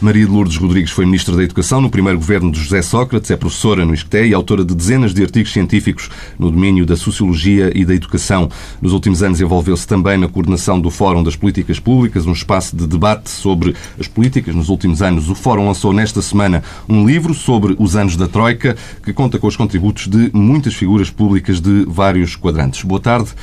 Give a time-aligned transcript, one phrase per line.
[0.00, 3.36] Maria de Lourdes Rodrigues foi Ministra da Educação no primeiro governo de José Sócrates, é
[3.36, 7.84] professora no ISCTE e autora de dezenas de artigos científicos no domínio da Sociologia e
[7.84, 8.48] da Educação.
[8.80, 12.86] Nos últimos anos envolveu-se também na coordenação do Fórum das Políticas Públicas, um espaço de
[12.86, 14.54] debate sobre as políticas.
[14.54, 18.78] Nos últimos anos, o Fórum lançou nesta semana um livro sobre os anos da Troika,
[19.04, 22.82] que conta com os contributos de muitas figuras públicas de vários quadrantes.
[22.84, 23.34] Boa tarde.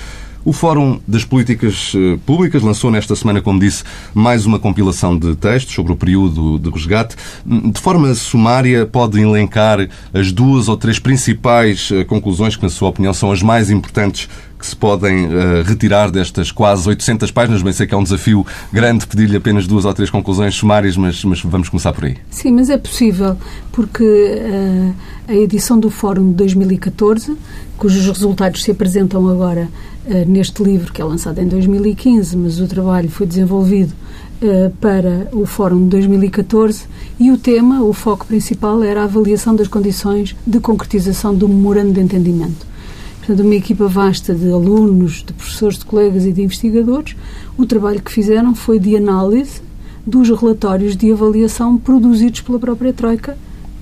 [0.45, 5.35] O Fórum das Políticas eh, Públicas lançou nesta semana, como disse, mais uma compilação de
[5.35, 7.15] textos sobre o período de resgate.
[7.45, 12.69] Hum, de forma sumária, pode elencar as duas ou três principais eh, conclusões que, na
[12.69, 17.61] sua opinião, são as mais importantes que se podem uh, retirar destas quase 800 páginas.
[17.61, 21.23] Bem, sei que é um desafio grande pedir-lhe apenas duas ou três conclusões sumárias, mas,
[21.23, 22.17] mas vamos começar por aí.
[22.29, 23.37] Sim, mas é possível,
[23.71, 24.93] porque uh,
[25.27, 27.37] a edição do Fórum de 2014,
[27.77, 29.69] cujos resultados se apresentam agora
[30.05, 33.93] uh, neste livro, que é lançado em 2015, mas o trabalho foi desenvolvido
[34.79, 36.83] para o Fórum de 2014
[37.19, 41.93] e o tema, o foco principal, era a avaliação das condições de concretização do memorando
[41.93, 42.67] de entendimento.
[43.27, 47.13] Portanto, uma equipa vasta de alunos, de professores, de colegas e de investigadores,
[47.57, 49.61] o trabalho que fizeram foi de análise
[50.05, 53.37] dos relatórios de avaliação produzidos pela própria Troika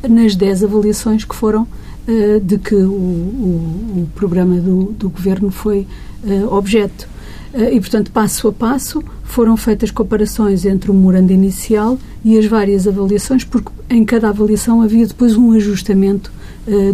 [0.09, 5.51] nas 10 avaliações que foram uh, de que o, o, o programa do, do, governo
[5.51, 5.85] foi
[6.23, 7.07] uh, objeto.
[7.53, 12.47] Uh, e, portanto, passo a passo, foram feitas comparações entre o memorando inicial e as
[12.47, 16.31] várias avaliações, porque em cada avaliação havia depois um ajustamento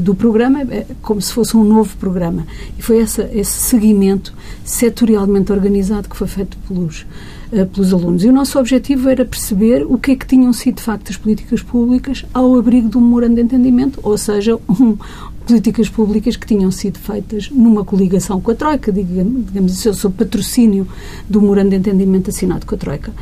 [0.02, 0.60] do programa,
[1.02, 2.46] como se fosse um novo programa.
[2.78, 4.34] E foi essa, esse seguimento
[4.66, 7.06] setorialmente organizado que foi feito pelos,
[7.52, 8.24] uh, pelos alunos.
[8.24, 11.18] E o nosso objetivo era perceber o que é que tinham sido, de facto, as
[11.18, 14.98] políticas públicas ao abrigo do memorando de entendimento, ou seja, um,
[15.46, 20.88] políticas públicas que tinham sido feitas numa coligação com a Troika, digamos, assim, sob patrocínio
[21.30, 23.14] do memorando de entendimento assinado com a Troika.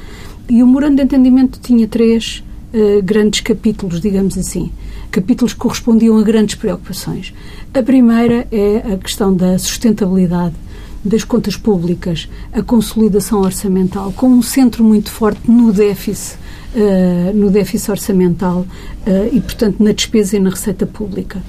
[0.50, 2.44] E o memorando de entendimento tinha três
[2.74, 4.72] uh, grandes capítulos, digamos assim.
[5.12, 7.34] Capítulos que correspondiam a grandes preocupações.
[7.74, 10.56] A primeira é a questão da sustentabilidade
[11.04, 16.38] das contas públicas, a consolidação orçamental, com um centro muito forte no déficit,
[16.76, 18.66] uh, no déficit orçamental
[19.08, 21.42] uh, e, portanto, na despesa e na receita pública.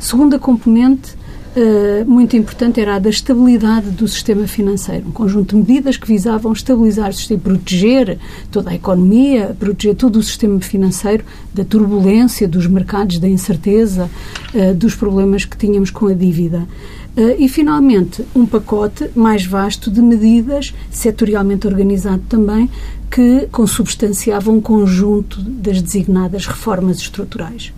[0.00, 1.14] Segunda componente,
[1.56, 5.08] Uh, muito importante era a da estabilidade do sistema financeiro.
[5.08, 8.18] Um conjunto de medidas que visavam estabilizar o sistema, proteger
[8.50, 11.24] toda a economia, proteger todo o sistema financeiro
[11.54, 14.10] da turbulência, dos mercados, da incerteza,
[14.54, 16.68] uh, dos problemas que tínhamos com a dívida.
[17.16, 22.68] Uh, e, finalmente, um pacote mais vasto de medidas, setorialmente organizado também,
[23.10, 27.72] que consubstanciavam um conjunto das designadas reformas estruturais.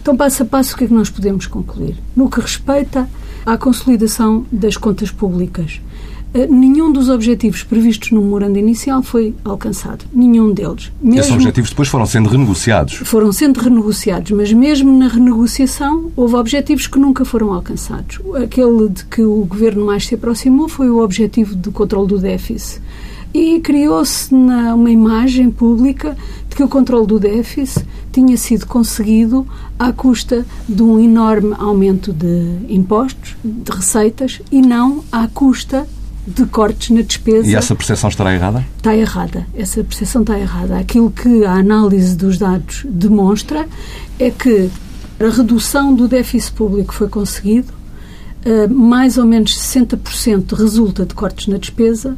[0.00, 1.96] Então, passo a passo, o que é que nós podemos concluir?
[2.16, 3.08] No que respeita
[3.44, 5.80] à consolidação das contas públicas,
[6.32, 10.04] eh, nenhum dos objetivos previstos no memorando inicial foi alcançado.
[10.12, 10.90] Nenhum deles.
[11.02, 12.94] Mesmo Esses objetivos depois foram sendo renegociados?
[12.94, 18.20] Foram sendo renegociados, mas mesmo na renegociação houve objetivos que nunca foram alcançados.
[18.42, 22.80] Aquele de que o governo mais se aproximou foi o objetivo do controle do déficit.
[23.34, 26.16] E criou-se uma imagem pública
[26.48, 29.46] de que o controle do déficit tinha sido conseguido
[29.78, 35.86] à custa de um enorme aumento de impostos, de receitas, e não à custa
[36.26, 37.48] de cortes na despesa.
[37.48, 38.64] E essa percepção estará errada?
[38.76, 39.46] Está errada.
[39.54, 40.78] Essa percepção está errada.
[40.78, 43.66] Aquilo que a análise dos dados demonstra
[44.18, 44.70] é que
[45.18, 47.72] a redução do déficit público foi conseguido,
[48.44, 52.16] eh, mais ou menos 60% resulta de cortes na despesa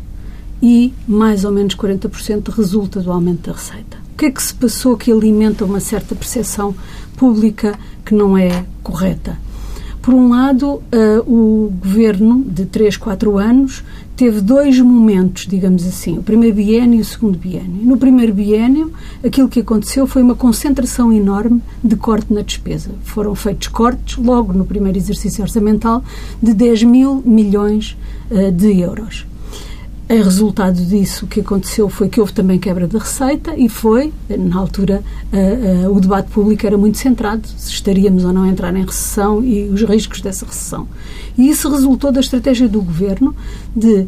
[0.62, 4.01] e mais ou menos 40% resulta do aumento da receita.
[4.12, 6.74] O que é que se passou que alimenta uma certa percepção
[7.16, 9.38] pública que não é correta?
[10.02, 10.82] Por um lado, uh,
[11.26, 13.84] o governo de 3, 4 anos
[14.16, 17.84] teve dois momentos, digamos assim, o primeiro biênio e o segundo biênio.
[17.84, 18.92] No primeiro biênio,
[19.24, 22.90] aquilo que aconteceu foi uma concentração enorme de corte na despesa.
[23.04, 26.04] Foram feitos cortes, logo no primeiro exercício orçamental,
[26.42, 27.96] de 10 mil milhões
[28.30, 29.24] uh, de euros.
[30.12, 34.12] Em resultado disso, o que aconteceu foi que houve também quebra de receita e foi,
[34.28, 38.48] na altura, uh, uh, o debate público era muito centrado se estaríamos ou não a
[38.48, 40.86] entrar em recessão e os riscos dessa recessão.
[41.38, 43.34] E isso resultou da estratégia do governo
[43.74, 44.06] de,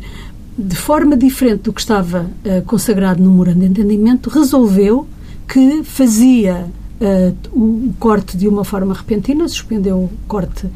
[0.59, 5.09] de forma diferente do que estava uh, consagrado no Morando de Entendimento, resolveu
[5.49, 6.67] que fazia
[7.05, 10.67] uh, o, corte de uma forma repentina, suspendeu o corte,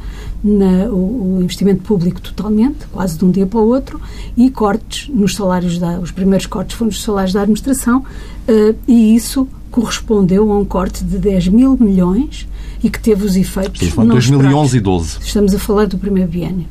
[0.43, 3.99] na, o, o, investimento público totalmente, quase de um dia para o outro,
[4.37, 9.15] e cortes nos salários, da, os primeiros cortes foram nos salários da administração, uh, e
[9.15, 12.47] isso correspondeu a um corte de 10 mil milhões
[12.83, 13.81] e que teve os efeitos.
[13.81, 15.17] Estamos a 2011 e 12.
[15.21, 16.65] Estamos a falar do primeiro biênio.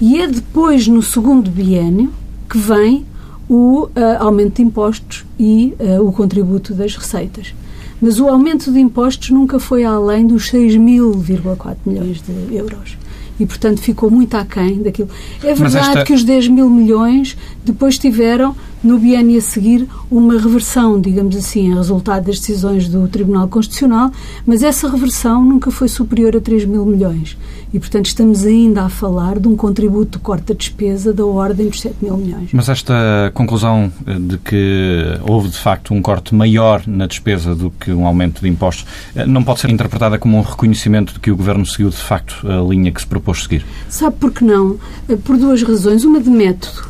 [0.00, 2.12] E é depois, no segundo biênio,
[2.48, 3.04] que vem
[3.48, 3.90] o uh,
[4.20, 7.54] aumento de impostos e uh, o contributo das receitas.
[8.00, 12.96] Mas o aumento de impostos nunca foi além dos 6.000,4 milhões de euros.
[13.40, 15.08] E, portanto, ficou muito aquém daquilo.
[15.42, 16.04] É verdade esta...
[16.04, 21.72] que os 10 mil milhões depois tiveram, no biênio a seguir, uma reversão, digamos assim,
[21.72, 24.10] a resultado das decisões do Tribunal Constitucional,
[24.46, 27.36] mas essa reversão nunca foi superior a 3 mil milhões.
[27.72, 31.68] E, portanto, estamos ainda a falar de um contributo de corte da despesa da ordem
[31.68, 32.50] dos 7 mil milhões.
[32.52, 37.70] Mas esta conclusão eh, de que houve, de facto, um corte maior na despesa do
[37.70, 41.30] que um aumento de impostos, eh, não pode ser interpretada como um reconhecimento de que
[41.30, 43.66] o Governo seguiu, de facto, a linha que se propôs seguir?
[43.88, 44.78] Sabe por que não?
[45.08, 46.04] Eh, por duas razões.
[46.04, 46.88] Uma de método,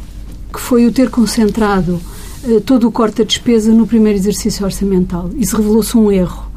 [0.53, 2.01] que foi o ter concentrado
[2.65, 5.31] todo o corte da despesa no primeiro exercício orçamental.
[5.37, 6.49] Isso revelou-se um erro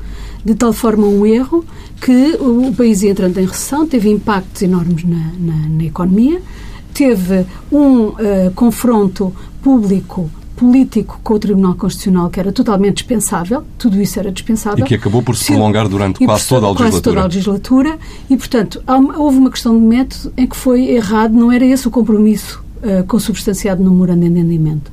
[0.44, 1.64] de tal forma um erro
[2.02, 6.42] que o país entrando em recessão teve impactos enormes na, na, na economia,
[6.94, 8.16] teve um uh,
[8.56, 14.86] confronto público político com o Tribunal Constitucional que era totalmente dispensável, tudo isso era dispensável.
[14.86, 16.92] E que acabou por se prolongar durante quase toda a legislatura.
[16.92, 18.00] Quase toda a legislatura
[18.30, 18.84] e, portanto,
[19.18, 23.04] houve uma questão de método em que foi errado, não era esse o compromisso uh,
[23.06, 24.92] consubstanciado no memorando de entendimento.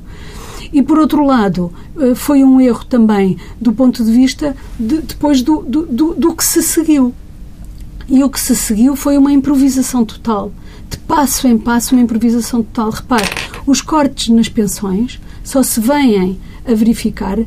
[0.71, 5.41] E, por outro lado, eh, foi um erro também do ponto de vista de, depois
[5.41, 7.13] do, do, do, do que se seguiu.
[8.07, 10.51] E o que se seguiu foi uma improvisação total.
[10.89, 12.91] De passo em passo, uma improvisação total.
[12.91, 13.27] Repare,
[13.65, 17.37] os cortes nas pensões só se vêm a verificar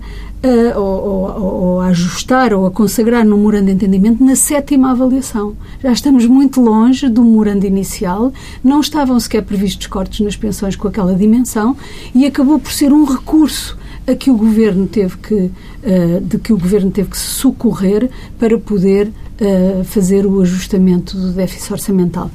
[0.76, 5.54] ou, a ajustar ou a consagrar no morando de entendimento na sétima avaliação.
[5.82, 10.88] Já estamos muito longe do morando inicial, não estavam sequer previstos cortes nas pensões com
[10.88, 11.76] aquela dimensão
[12.14, 15.50] e acabou por ser um recurso a que o governo teve que
[16.22, 19.10] de que o governo teve que socorrer para poder
[19.84, 22.30] fazer o ajustamento do déficit orçamental.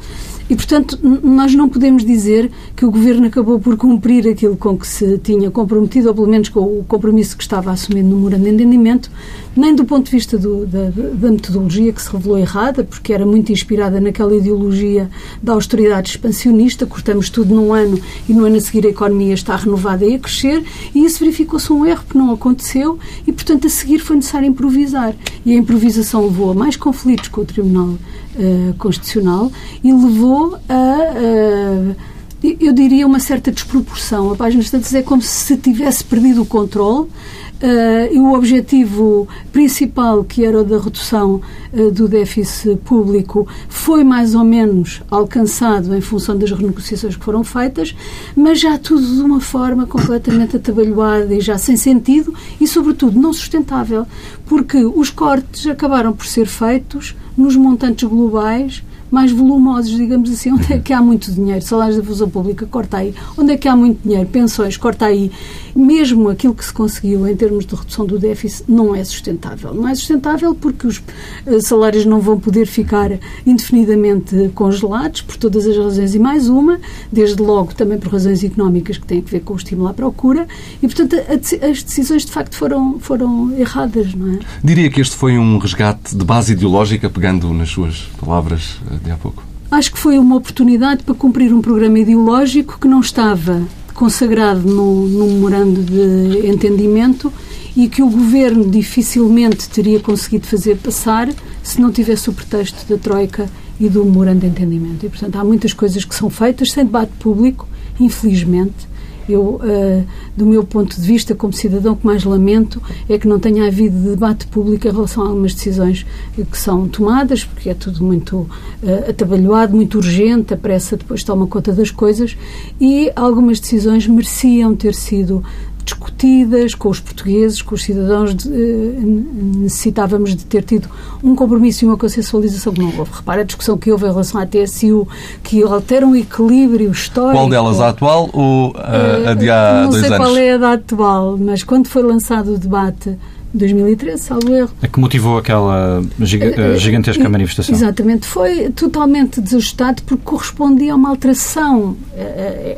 [0.49, 4.87] E, portanto, nós não podemos dizer que o Governo acabou por cumprir aquilo com que
[4.87, 8.49] se tinha comprometido, ou pelo menos com o compromisso que estava assumindo no memorando de
[8.51, 9.11] entendimento,
[9.55, 13.25] nem do ponto de vista do, da, da, metodologia, que se revelou errada, porque era
[13.25, 15.09] muito inspirada naquela ideologia
[15.43, 19.55] da austeridade expansionista, cortamos tudo num ano e no ano a seguir a economia está
[19.55, 20.63] renovada e a crescer,
[20.95, 25.13] e isso verificou-se um erro que não aconteceu, e, portanto, a seguir foi necessário improvisar.
[25.45, 27.95] E a improvisação levou a mais conflitos com o Tribunal
[28.37, 29.51] uh, Constitucional
[29.83, 31.93] e levou a.
[31.93, 32.17] Uh,
[32.59, 34.31] eu diria uma certa desproporção.
[34.31, 37.09] A página Estados é como se tivesse perdido o controle
[37.57, 41.41] Uh, e o objetivo principal, que era o da redução
[41.73, 47.43] uh, do déficit público, foi mais ou menos alcançado em função das renegociações que foram
[47.43, 47.95] feitas,
[48.35, 52.31] mas já tudo de uma forma completamente atabalhoada e já sem sentido
[52.61, 54.05] e, sobretudo, não sustentável,
[54.45, 60.51] porque os cortes acabaram por ser feitos nos montantes globais mais volumosos, digamos assim.
[60.57, 61.61] Onde é que há muito dinheiro?
[61.61, 63.13] Salários da função pública, corta aí.
[63.37, 64.27] Onde é que há muito dinheiro?
[64.29, 65.31] Pensões, corta aí.
[65.75, 69.73] Mesmo aquilo que se conseguiu em termos de redução do déficit não é sustentável.
[69.73, 71.01] Não é sustentável porque os
[71.45, 73.11] eh, salários não vão poder ficar
[73.45, 76.79] indefinidamente congelados por todas as razões e mais uma,
[77.11, 80.47] desde logo também por razões económicas que têm a ver com o estímulo à procura
[80.81, 84.39] e, portanto, as decisões de facto foram, foram erradas, não é?
[84.63, 89.11] Diria que este foi um resgate de base ideológica, pegando nas suas palavras eh, de
[89.11, 89.43] há pouco?
[89.69, 93.61] Acho que foi uma oportunidade para cumprir um programa ideológico que não estava
[93.93, 97.33] consagrado no, no memorando de entendimento
[97.75, 101.29] e que o governo dificilmente teria conseguido fazer passar
[101.61, 103.49] se não tivesse o pretexto da Troika
[103.79, 105.05] e do memorando de entendimento.
[105.05, 107.67] E, portanto, há muitas coisas que são feitas sem debate público,
[107.99, 108.86] infelizmente,
[109.27, 110.05] eu, uh,
[110.35, 113.67] do meu ponto de vista, como cidadão, o que mais lamento é que não tenha
[113.67, 116.05] havido debate público em relação a algumas decisões
[116.35, 121.47] que são tomadas, porque é tudo muito uh, atabalhoado, muito urgente, a pressa depois toma
[121.47, 122.37] conta das coisas,
[122.79, 125.43] e algumas decisões mereciam ter sido
[125.87, 128.35] discutidas com os portugueses, com os cidadãos.
[128.35, 130.89] De, necessitávamos de ter tido
[131.23, 133.11] um compromisso e uma consensualização que não houve.
[133.13, 135.07] Repara a discussão que houve em relação à TSU,
[135.43, 137.37] que altera um equilíbrio histórico.
[137.37, 140.09] Qual delas, a atual ou a, a de há dois anos?
[140.09, 143.17] Não sei qual é a da atual, mas quando foi lançado o debate
[143.53, 144.71] 2013, salvo erro.
[144.81, 147.73] É que motivou aquela gigantesca manifestação.
[147.73, 148.27] Exatamente.
[148.27, 151.95] Foi totalmente desajustado porque correspondia a uma alteração.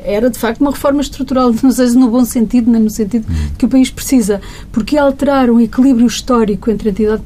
[0.03, 3.25] Era, de facto, uma reforma estrutural, não sei se no bom sentido, nem no sentido
[3.57, 7.21] que o país precisa, porque alterar um equilíbrio histórico entre a entidade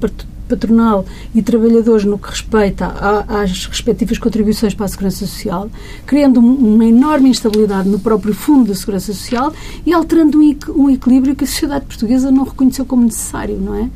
[0.55, 2.87] patronal e trabalhadores no que respeita
[3.27, 5.69] às respectivas contribuições para a Segurança Social,
[6.05, 9.53] criando uma enorme instabilidade no próprio Fundo da Segurança Social
[9.85, 10.39] e alterando
[10.75, 13.89] um equilíbrio que a sociedade portuguesa não reconheceu como necessário, não é?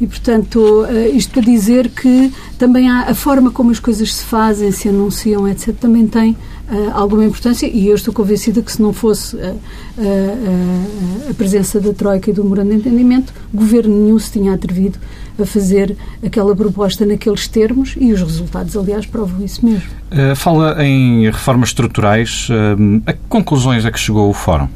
[0.00, 4.24] E, portanto, eh, isto para dizer que também há a forma como as coisas se
[4.24, 6.36] fazem, se anunciam, etc., também tem
[6.68, 11.80] uh, alguma importância e eu estou convencida que se não fosse uh, uh, a presença
[11.80, 14.98] da Troika e do Morando de Entendimento, governo nenhum se tinha atrevido
[15.40, 19.82] a fazer aquela proposta naqueles termos e os resultados, aliás, provam isso mesmo.
[20.36, 22.46] fala em reformas estruturais.
[23.04, 24.68] a que conclusões é que chegou o Fórum?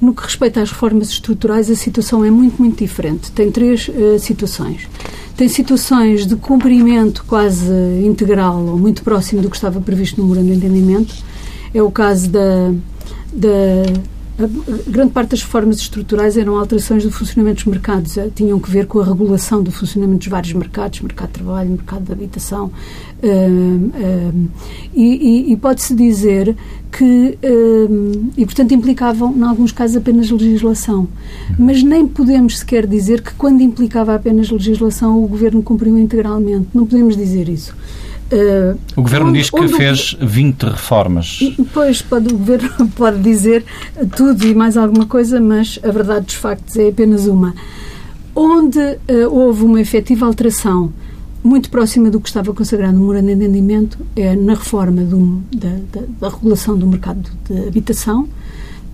[0.00, 3.30] No que respeita às reformas estruturais, a situação é muito, muito diferente.
[3.32, 4.88] Tem três uh, situações.
[5.36, 7.70] Tem situações de cumprimento quase
[8.04, 11.14] integral ou muito próximo do que estava previsto no Memorando de Entendimento.
[11.74, 12.72] É o caso da,
[13.32, 14.00] da
[14.88, 18.86] grande parte das reformas estruturais eram alterações do funcionamento dos mercados, eh, tinham que ver
[18.86, 23.26] com a regulação do funcionamento dos vários mercados, mercado de trabalho, mercado de habitação, uh,
[23.26, 24.48] uh,
[24.94, 26.56] e, e pode-se dizer
[26.90, 27.38] que,
[28.36, 31.06] e portanto implicavam, em alguns casos, apenas legislação.
[31.56, 36.66] Mas nem podemos sequer dizer que quando implicava apenas legislação o Governo cumpriu integralmente.
[36.74, 37.74] Não podemos dizer isso.
[38.32, 41.40] Uh, o Governo onde, diz que fez 20 reformas.
[41.74, 43.64] Pois, pode, o Governo pode dizer
[44.16, 47.54] tudo e mais alguma coisa, mas a verdade dos factos é apenas uma.
[48.34, 50.92] Onde uh, houve uma efetiva alteração
[51.42, 55.70] muito próxima do que estava consagrado no Morando de Entendimento é na reforma do, da,
[55.92, 58.28] da, da, regulação do mercado de habitação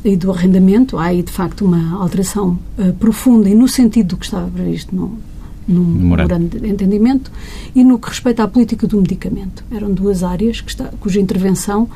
[0.04, 0.96] e do arrendamento.
[0.96, 4.94] Há aí, de facto, uma alteração uh, profunda e no sentido do que estava previsto
[4.94, 5.18] no,
[5.66, 7.30] no memorando de entendimento
[7.74, 9.64] e no que respeita à política do medicamento.
[9.70, 11.88] Eram duas áreas está, cuja intervenção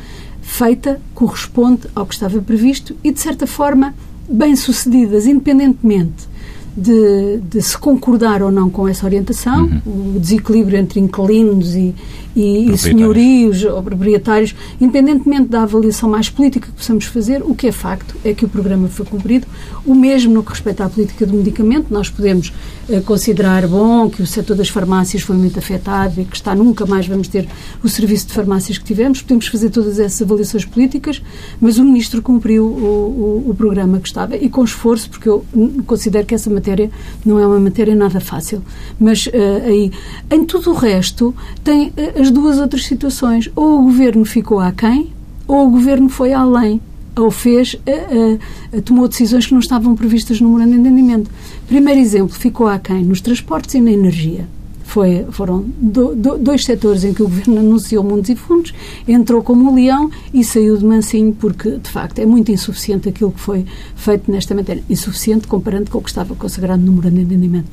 [0.43, 3.95] feita corresponde ao que estava previsto e, de certa forma,
[4.29, 6.31] bem-sucedidas, independentemente
[6.77, 10.15] de, de, se concordar ou não com essa orientação, uhum.
[10.15, 11.95] o desequilíbrio entre inquilinos e,
[12.41, 17.67] e, e senhorios ou proprietários, independentemente da avaliação mais política que possamos fazer, o que
[17.67, 19.47] é facto é que o programa foi cumprido.
[19.85, 22.53] O mesmo no que respeita à política do medicamento, nós podemos
[22.89, 26.87] uh, considerar bom que o setor das farmácias foi muito afetado e que está nunca
[26.87, 27.49] mais vamos ter
[27.83, 31.23] o serviço de farmácias que tivemos, podemos fazer todas essas avaliações políticas,
[31.61, 35.45] mas o Ministro cumpriu o, o, o programa que estava e com esforço, porque eu
[35.87, 36.91] considero que essa matéria
[37.25, 38.63] não é uma matéria nada fácil.
[38.99, 39.31] Mas uh,
[39.67, 39.93] aí,
[40.31, 43.51] em tudo o resto, tem uh, as duas outras situações.
[43.55, 45.13] Ou o governo ficou aquém,
[45.47, 46.81] ou o governo foi além
[47.17, 51.31] ou fez, uh, uh, tomou decisões que não estavam previstas no memorando de entendimento.
[51.67, 54.49] Primeiro exemplo, ficou aquém nos transportes e na energia.
[54.85, 58.75] Foi, foram do, do, dois setores em que o Governo anunciou mundos e fundos,
[59.07, 63.31] entrou como um leão e saiu de mansinho, porque, de facto, é muito insuficiente aquilo
[63.31, 64.83] que foi feito nesta matéria.
[64.91, 67.69] Insuficiente comparando com o que estava consagrado no memorando de entendimento.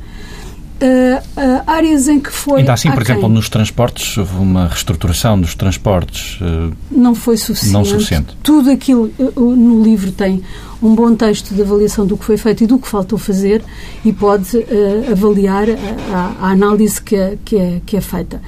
[0.79, 2.59] Uh, uh, áreas em que foi.
[2.59, 6.39] Ainda assim, por exemplo, nos transportes, houve uma reestruturação dos transportes.
[6.39, 7.73] Uh, não foi suficiente.
[7.73, 8.37] Não suficiente.
[8.43, 10.43] Tudo aquilo no livro tem
[10.79, 13.63] um bom texto de avaliação do que foi feito e do que faltou fazer
[14.05, 14.63] e pode
[15.11, 15.67] avaliar
[16.11, 18.39] a, a, análise que é, que é, que é feita.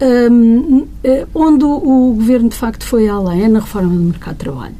[0.00, 0.86] Um,
[1.32, 4.74] onde o governo de facto foi além é na reforma do mercado de trabalho.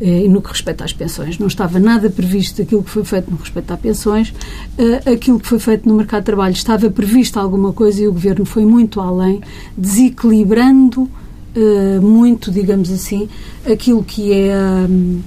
[0.00, 1.38] Eh, no que respeita às pensões.
[1.38, 4.34] Não estava nada previsto aquilo que foi feito no respeito às pensões.
[4.76, 8.12] Eh, aquilo que foi feito no mercado de trabalho estava previsto alguma coisa e o
[8.12, 9.40] Governo foi muito além,
[9.78, 11.08] desequilibrando
[11.54, 13.28] eh, muito, digamos assim,
[13.70, 14.56] aquilo que é
[14.88, 15.20] hum,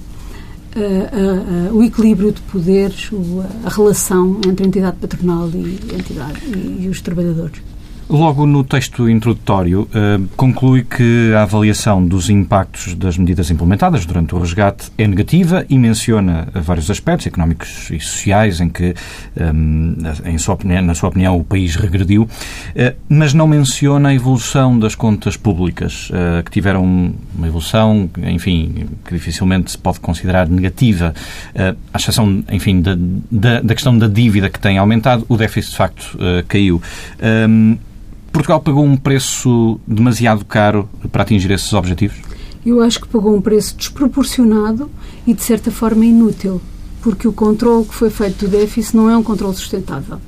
[1.73, 3.09] o equilíbrio de poderes,
[3.63, 6.39] a relação entre a entidade patronal e, entidade,
[6.79, 7.59] e os trabalhadores.
[8.09, 14.33] Logo no texto introdutório, uh, conclui que a avaliação dos impactos das medidas implementadas durante
[14.33, 18.95] o resgate é negativa e menciona vários aspectos económicos e sociais em que,
[19.35, 19.51] eh,
[20.23, 24.79] em sua opinião, na sua opinião, o país regrediu, uh, mas não menciona a evolução
[24.79, 26.09] das contas públicas,
[26.45, 31.13] que tiveram uma evolução, enfim, que dificilmente se pode considerar negativa,
[31.93, 32.95] à exceção, enfim, da,
[33.31, 36.81] da, da, questão da dívida que tem aumentado, o déficit de facto caiu.
[38.37, 42.17] Portugal pagou um preço demasiado caro para atingir esses objetivos?
[42.63, 44.91] Eu acho que pagou um preço desproporcionado
[45.25, 46.61] e, de certa forma, inútil.
[47.01, 50.19] porque o controle que foi feito do déficit não é um controle sustentável.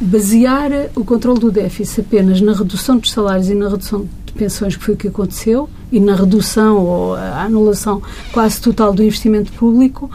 [0.00, 4.74] Basear o controle do déficit apenas na redução dos salários e na redução de pensões,
[4.74, 9.52] que foi o que aconteceu, e na redução ou a anulação quase total do investimento
[9.52, 10.10] público,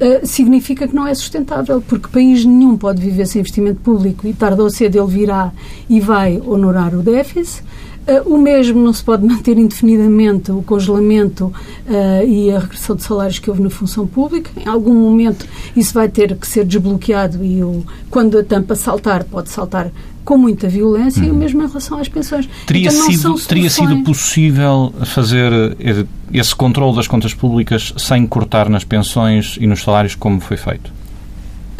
[0.00, 4.32] Uh, significa que não é sustentável, porque país nenhum pode viver sem investimento público e
[4.32, 5.52] tarde ou cedo ele virá
[5.88, 7.62] e vai honorar o déficit.
[8.06, 13.02] Uh, o mesmo não se pode manter indefinidamente o congelamento uh, e a regressão de
[13.04, 14.50] salários que houve na função pública.
[14.56, 19.22] Em algum momento isso vai ter que ser desbloqueado e o, quando a tampa saltar,
[19.24, 19.92] pode saltar
[20.24, 21.28] com muita violência uhum.
[21.28, 22.48] e o mesmo em relação às pensões.
[22.66, 28.68] Teria, então, sido, teria sido possível fazer eh, esse controle das contas públicas sem cortar
[28.68, 30.92] nas pensões e nos salários como foi feito?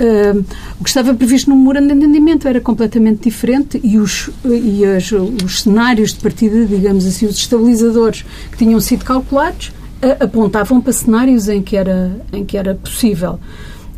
[0.02, 0.44] Uh,
[0.80, 5.12] o que estava previsto no memorando de entendimento era completamente diferente e, os, e as,
[5.12, 10.92] os cenários de partida, digamos assim, os estabilizadores que tinham sido calculados, uh, apontavam para
[10.92, 13.38] cenários em que era, em que era possível.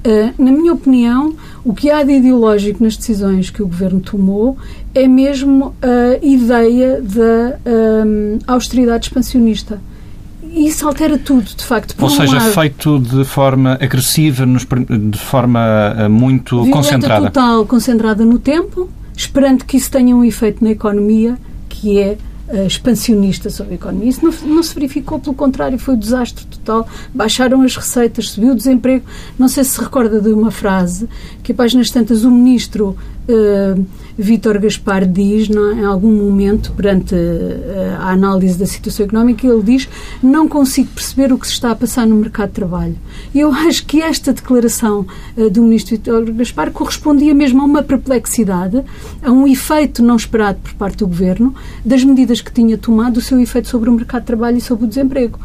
[0.07, 1.35] Uh, na minha opinião,
[1.65, 4.59] o que há de ideológico nas decisões que o Governo tomou
[4.95, 7.59] é mesmo a ideia da
[8.47, 9.81] austeridade expansionista
[10.55, 11.95] isso altera tudo, de facto.
[12.01, 17.27] Ou seja, lado, feito de forma agressiva, de forma eh, muito concentrada.
[17.27, 21.37] total, concentrada no tempo, esperando que isso tenha um efeito na economia,
[21.69, 22.17] que é
[22.49, 24.09] uh, expansionista sobre a economia.
[24.09, 26.89] Isso não, não, se verificou, pelo contrário, foi um desastre total.
[27.13, 29.05] Baixaram as receitas, subiu o desemprego.
[29.39, 31.09] Não sei se se recorda de uma frase
[31.43, 32.97] que, a páginas tantas, o ministro
[33.29, 35.75] uh, Vítor Gaspar diz, não, é?
[35.81, 39.89] em algum momento, perante uh, a análise da situação económica, ele diz:
[40.23, 42.97] Não consigo perceber o que se está a passar no mercado de trabalho.
[43.35, 45.07] E eu acho que esta declaração
[45.37, 48.83] uh, do ministro Vítor Gaspar correspondia mesmo a uma perplexidade,
[49.23, 51.55] a um efeito não esperado por parte do governo
[51.85, 54.85] das medidas que tinha tomado, o seu efeito sobre o mercado de trabalho e sobre
[54.85, 55.39] o desemprego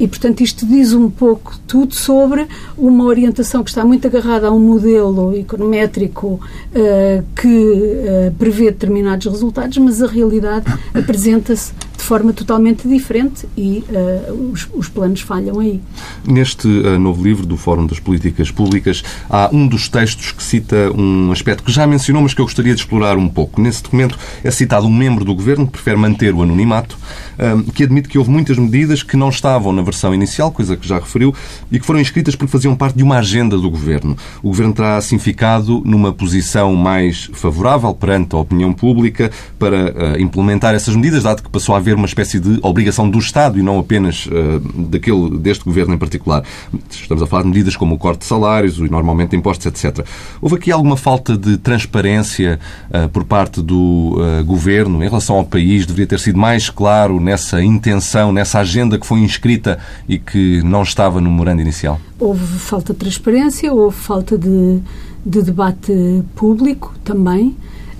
[0.00, 4.50] e, portanto, isto diz um pouco tudo sobre uma orientação que está muito agarrada a
[4.50, 6.40] um modelo econométrico
[6.74, 11.72] uh, que uh, prevê determinados resultados, mas a realidade apresenta-se
[12.06, 15.80] forma totalmente diferente e uh, os, os, planos falham aí.
[16.24, 20.92] Neste uh, novo livro do Fórum das Políticas Públicas, há um dos textos que cita
[20.96, 23.60] um aspecto que já mencionou, mas que eu gostaria de explorar um pouco.
[23.60, 26.96] Nesse documento é citado um membro do governo que prefere manter o anonimato,
[27.40, 30.86] uh, que admite que houve muitas medidas que não estavam na versão inicial, coisa que
[30.86, 31.34] já referiu,
[31.72, 34.16] e que foram inscritas porque faziam parte de uma agenda do governo.
[34.44, 40.72] O governo terá assim ficado numa posição mais favorável perante a opinião pública para implementar
[40.72, 43.78] essas medidas, dado que passou a haver uma espécie de obrigação do Estado e não
[43.78, 46.42] apenas uh, daquele, deste governo em particular.
[46.90, 50.06] Estamos a falar de medidas como o corte de salários, e normalmente impostos, etc.
[50.40, 52.58] Houve aqui alguma falta de transparência
[52.90, 55.86] uh, por parte do uh, governo em relação ao país?
[55.86, 59.78] Deveria ter sido mais claro nessa intenção, nessa agenda que foi inscrita
[60.08, 62.00] e que não estava no memorando inicial?
[62.18, 64.80] Houve falta de transparência, houve falta de,
[65.24, 65.92] de debate
[66.34, 67.56] público também.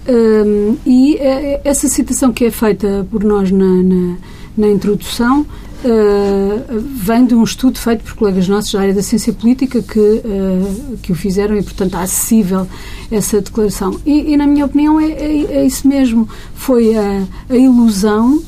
[0.08, 4.16] Um, e é, essa citação que é feita por nós na, na,
[4.56, 5.40] na introdução
[5.84, 9.98] uh, vem de um estudo feito por colegas nossos da área da ciência política que,
[9.98, 12.68] uh, que o fizeram e, portanto, é acessível
[13.10, 13.98] essa declaração.
[14.06, 16.28] E, e na minha opinião, é, é, é, isso mesmo.
[16.54, 18.40] Foi a, a ilusão,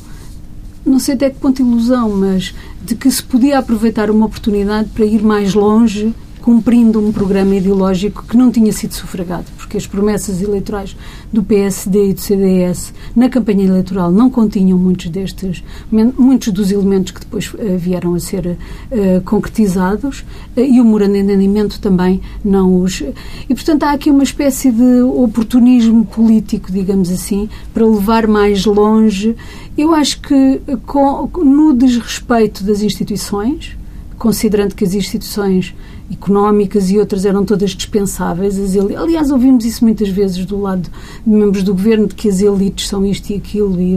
[0.85, 5.05] não sei até que ponto ilusão, mas de que se podia aproveitar uma oportunidade para
[5.05, 6.13] ir mais longe
[6.49, 10.97] cumprindo um programa ideológico que não tinha sido sufragado, porque as promessas eleitorais
[11.31, 17.11] do PSD e do CDS na campanha eleitoral não continham muitos destes, muitos dos elementos
[17.11, 20.21] que depois uh, vieram a ser uh, concretizados
[20.57, 23.01] uh, e o entendimento também não os.
[23.47, 29.35] E, portanto, há aqui uma espécie de oportunismo político, digamos assim, para levar mais longe.
[29.77, 33.77] Eu acho que com, no desrespeito das instituições,
[34.17, 35.75] considerando que as instituições
[36.11, 38.57] económicas e outras eram todas dispensáveis.
[38.97, 40.89] Aliás, ouvimos isso muitas vezes do lado
[41.25, 43.95] de membros do governo, de que as elites são isto e aquilo, e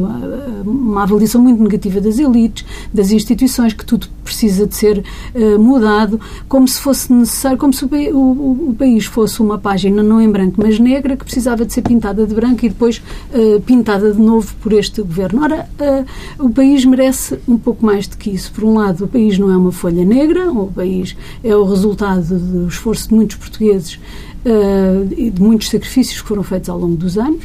[0.64, 5.04] uma avaliação muito negativa das elites, das instituições, que tudo precisa de ser
[5.35, 10.02] uh, mudado, como se fosse necessário, como se o, o, o, país fosse uma página
[10.02, 13.02] não em branco, mas negra, que precisava de ser pintada de branco e depois
[13.35, 15.42] uh, pintada de novo por este governo.
[15.42, 18.52] Ora, uh, o país merece um pouco mais do que isso.
[18.52, 22.38] Por um lado, o país não é uma folha negra, o país é o resultado
[22.38, 23.98] do esforço de muitos portugueses
[24.44, 27.44] uh, de muitos sacrifícios que foram feitos ao longo dos anos,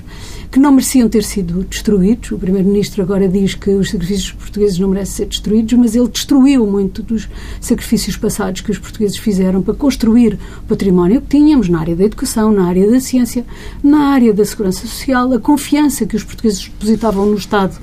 [0.52, 2.32] que não mereciam ter sido destruídos.
[2.32, 6.66] O Primeiro-Ministro agora diz que os sacrifícios portugueses não merecem ser destruídos, mas ele destruiu
[6.66, 7.28] muito dos
[7.60, 12.06] sacrifícios passados que os portugueses fizeram para construir o património que tínhamos na área da
[12.06, 13.46] educação, na área da ciência,
[13.84, 17.78] na área da segurança social, a confiança que os portugueses depositavam no Estado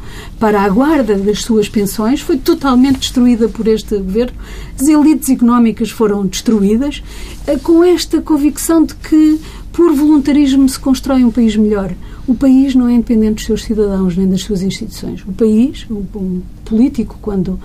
[0.45, 4.37] para a guarda das suas pensões foi totalmente destruída por este governo.
[4.79, 7.03] As elites económicas foram destruídas
[7.47, 9.41] eh, com esta convicção de que
[9.73, 11.95] por voluntarismo se constrói um país melhor.
[12.27, 15.25] O país não é independente dos seus cidadãos nem das suas instituições.
[15.27, 17.59] O país, um, político, quando uh,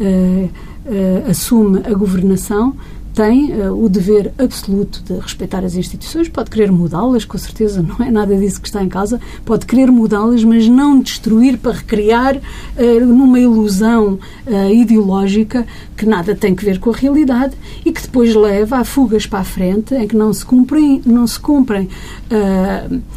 [0.00, 2.74] uh, assume a governação,
[3.14, 8.04] tem uh, o dever absoluto de respeitar as instituições, pode querer mudá-las, com certeza, não
[8.04, 12.36] é nada disso que está em causa, pode querer mudá-las, mas não destruir para recriar
[12.36, 18.02] uh, numa ilusão uh, ideológica que nada tem que ver com a realidade e que
[18.02, 21.88] depois leva a fugas para a frente em que não se cumprem, não se cumprem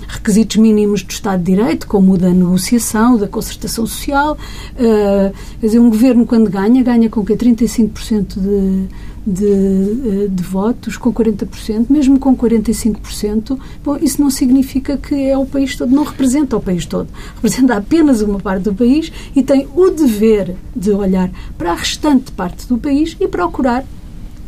[0.07, 4.37] requisitos mínimos do Estado de Direito, como o da negociação, da concertação social.
[4.75, 8.87] quer dizer, um governo, quando ganha, ganha com que 35% de
[9.25, 15.37] de, eh, de, votos, com 40%, mesmo com 45%, bom, isso não significa que é
[15.37, 17.07] o país todo, não representa o país todo.
[17.35, 22.31] Representa apenas uma parte do país e tem o dever de olhar para a restante
[22.31, 23.83] parte do país e procurar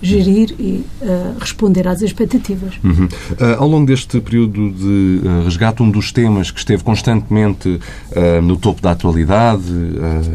[0.01, 2.75] gerir e uh, responder às expectativas.
[2.83, 3.05] Uhum.
[3.05, 7.79] Uh, ao longo deste período de uh, resgate, um dos temas que esteve constantemente
[8.43, 9.63] no topo da atualidade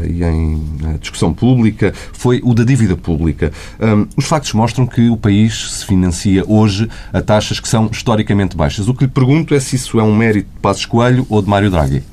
[0.09, 0.61] e em
[0.99, 3.51] discussão pública foi o da dívida pública.
[3.79, 8.55] Um, os factos mostram que o país se financia hoje a taxas que são historicamente
[8.55, 8.87] baixas.
[8.87, 11.49] O que lhe pergunto é se isso é um mérito de Passos Coelho ou de
[11.49, 12.03] Mário Draghi.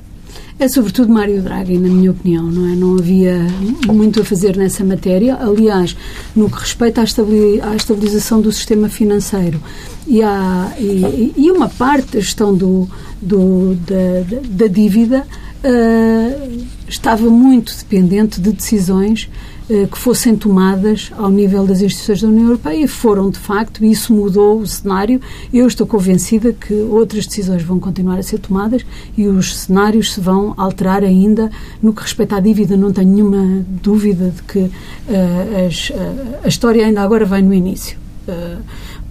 [0.61, 2.75] É sobretudo Mário Draghi, na minha opinião, não é?
[2.75, 3.47] Não havia
[3.87, 5.35] muito a fazer nessa matéria.
[5.37, 5.97] Aliás,
[6.35, 9.59] no que respeita à estabilização do sistema financeiro
[10.05, 12.87] e, à, e, e uma parte da gestão do,
[13.19, 15.25] do da, da, dívida
[15.63, 19.31] uh, estava muito dependente de decisões
[19.89, 23.91] que fossem tomadas ao nível das instituições da União Europeia e foram, de facto, e
[23.91, 25.21] isso mudou o cenário.
[25.53, 28.85] Eu estou convencida que outras decisões vão continuar a ser tomadas
[29.17, 31.49] e os cenários se vão alterar ainda
[31.81, 32.75] no que respeita à dívida.
[32.75, 34.71] Não tenho nenhuma dúvida de que uh,
[35.67, 35.93] as, uh,
[36.43, 37.97] a história ainda agora vai no início.
[38.27, 38.61] Uh,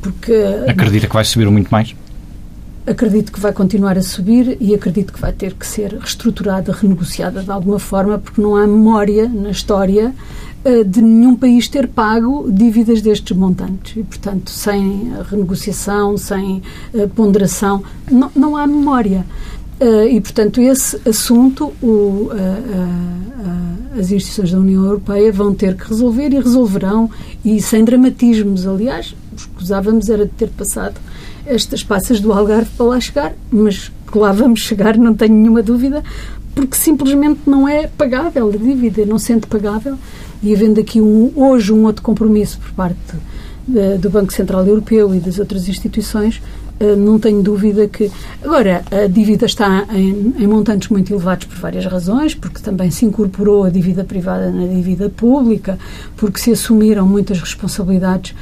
[0.01, 0.33] porque,
[0.69, 1.95] Acredita que vai subir muito mais?
[2.87, 7.43] Acredito que vai continuar a subir e acredito que vai ter que ser reestruturada, renegociada
[7.43, 10.50] de alguma forma, porque não há memória na história eh,
[10.87, 13.97] de nenhum país ter pago dívidas destes montantes.
[13.97, 19.25] E, portanto, sem renegociação, sem uh, ponderação, não, não, há memória.
[19.81, 25.89] Uh, e, portanto, esse assunto o, uh, as instituições da União Europeia vão ter que
[25.89, 27.11] resolver e resolverão,
[27.45, 28.67] e sem dramatismos.
[28.67, 31.01] Aliás, escusávamos era de ter passado
[31.47, 35.63] estas passas do Algarve para lá chegar, mas que lá vamos chegar, não tenho nenhuma
[35.63, 36.03] dúvida,
[36.55, 39.97] porque simplesmente não é pagável a dívida, não sendo pagável,
[40.43, 42.99] e havendo aqui um, hoje um outro compromisso por parte
[43.67, 46.41] de, do Banco Central Europeu e das outras instituições,
[46.81, 48.11] uh, não tenho dúvida que.
[48.43, 53.05] Agora, a dívida está em, em, montantes muito elevados por várias razões, porque também se
[53.05, 55.79] incorporou a dívida privada na dívida pública,
[56.17, 58.35] porque se assumiram muitas responsabilidades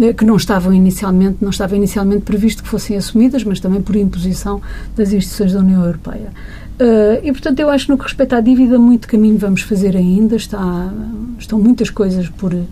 [0.00, 3.96] eh, que não estavam inicialmente, não estava inicialmente previsto que fossem assumidas, mas também por
[3.96, 4.60] imposição
[4.96, 6.32] das instituições da União Europeia.
[6.80, 9.94] Uh, e, portanto, eu acho que no que respeita à dívida, muito caminho vamos fazer
[9.94, 10.36] ainda.
[10.36, 10.90] Está,
[11.38, 12.66] estão muitas coisas por, uh,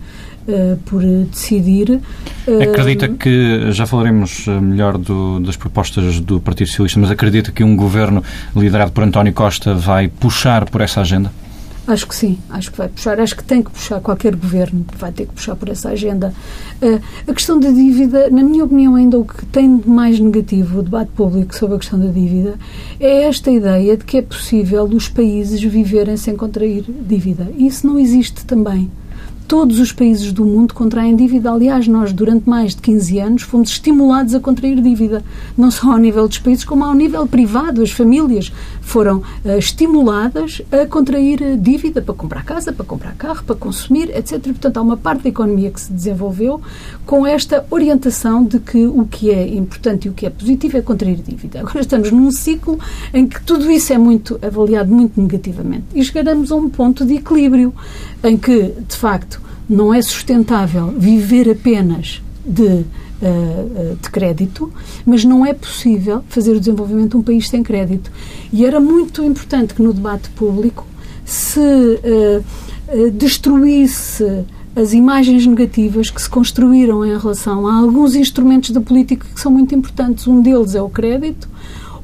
[0.85, 2.01] por decidir.
[2.47, 7.63] Uh, acredita que, já falaremos melhor do, das propostas do Partido Socialista, mas acredita que
[7.63, 8.23] um governo
[8.55, 11.31] liderado por António Costa vai puxar por essa agenda?
[11.89, 15.11] Acho que sim, acho que vai puxar, acho que tem que puxar, qualquer governo vai
[15.11, 16.31] ter que puxar por essa agenda.
[16.79, 20.81] Uh, a questão da dívida, na minha opinião, ainda o que tem de mais negativo
[20.81, 22.59] o debate público sobre a questão da dívida
[22.99, 27.47] é esta ideia de que é possível os países viverem sem contrair dívida.
[27.57, 28.91] Isso não existe também
[29.49, 31.51] todos os países do mundo contraem dívida.
[31.51, 35.23] Aliás, nós, durante mais de 15 anos, fomos estimulados a contrair dívida,
[35.57, 37.81] não só ao nível dos países, como ao nível privado.
[37.81, 43.43] As famílias foram uh, estimuladas a contrair eh, dívida para comprar casa, para comprar carro,
[43.43, 44.39] para consumir, etc.
[44.39, 46.61] Portanto, há uma parte da economia que se desenvolveu
[47.03, 50.81] com esta orientação de que o que é importante e o que é positivo é
[50.81, 51.61] contrair dívida.
[51.61, 52.77] Agora estamos num ciclo
[53.11, 57.15] em que tudo isso é muito avaliado muito negativamente e chegaremos a um ponto de
[57.15, 57.73] equilíbrio
[58.23, 59.38] em que, de facto,
[59.69, 64.71] não é sustentável viver apenas de, uh, de crédito,
[65.05, 68.11] mas não é possível fazer o desenvolvimento de um país sem crédito.
[68.51, 70.85] E era muito importante que no debate público
[71.23, 74.43] se uh, destruísse
[74.75, 79.51] as imagens negativas que se construíram em relação a alguns instrumentos da política que são
[79.51, 80.27] muito importantes.
[80.27, 81.47] Um deles é o crédito,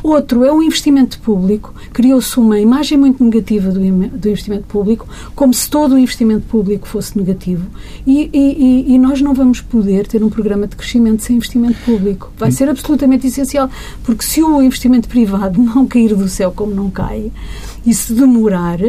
[0.06, 1.74] Outro é o investimento público.
[1.92, 7.18] Criou-se uma imagem muito negativa do, investimento público, como se todo o investimento público fosse
[7.18, 7.66] negativo.
[8.06, 12.32] E, e, e, nós não vamos poder ter um programa de crescimento sem investimento público.
[12.38, 13.68] Vai ser absolutamente essencial,
[14.04, 17.32] porque se o investimento privado não cair do céu como não cai,
[17.84, 18.80] e se demorar,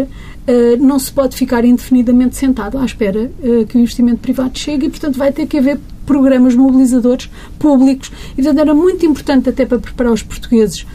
[0.49, 4.87] Uh, não se pode ficar indefinidamente sentado à espera uh, que o investimento privado chegue
[4.87, 5.77] e, portanto, vai ter que haver
[6.07, 8.13] programas mobilizadores públicos.
[8.35, 10.87] E, portanto, era muito importante até para preparar os portugueses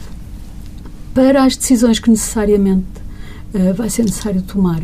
[1.14, 2.86] para as decisões que necessariamente
[3.54, 4.82] uh, vai ser necessário tomar,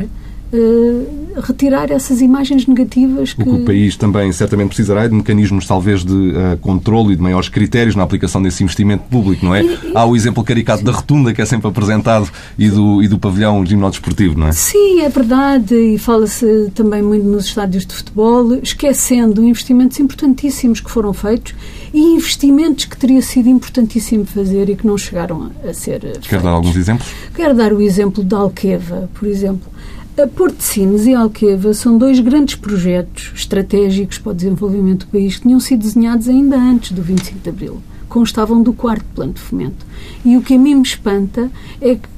[0.50, 3.42] Uh, retirar essas imagens negativas que...
[3.42, 7.16] O que o país também certamente precisará é de mecanismos talvez de uh, controle e
[7.16, 9.62] de maiores critérios na aplicação desse investimento público, não é?
[9.62, 13.18] E, Há o exemplo caricato da rotunda que é sempre apresentado e do, e do
[13.18, 14.52] pavilhão gimnodesportivo, não é?
[14.52, 20.90] Sim, é verdade e fala-se também muito nos estádios de futebol, esquecendo investimentos importantíssimos que
[20.90, 21.54] foram feitos
[21.92, 26.42] e investimentos que teria sido importantíssimo fazer e que não chegaram a, ser Quer feitos.
[26.42, 27.08] dar alguns exemplos?
[27.34, 29.77] Quero dar o exemplo da Alqueva, por exemplo.
[30.18, 30.28] A
[30.58, 35.60] Sines e Alqueva são dois grandes projetos estratégicos para o desenvolvimento do país que tinham
[35.60, 37.80] sido desenhados ainda antes do 25 de Abril.
[38.08, 39.86] Constavam do quarto plano de fomento.
[40.24, 41.48] E o que a mim me espanta
[41.80, 42.08] é que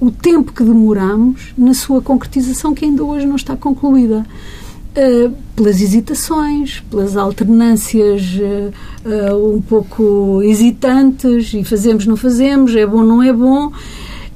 [0.00, 4.24] o tempo que demoramos na sua concretização, que ainda hoje não está concluída.
[4.90, 12.86] Uh, pelas hesitações, pelas alternâncias uh, uh, um pouco hesitantes e fazemos, não fazemos, é
[12.86, 13.72] bom, não é bom.